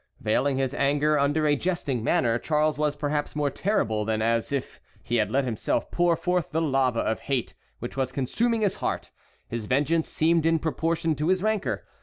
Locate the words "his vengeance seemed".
9.47-10.43